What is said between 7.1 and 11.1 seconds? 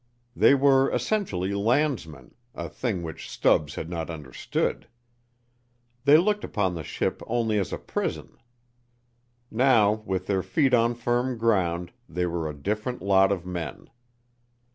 only as a prison. Now, with their feet on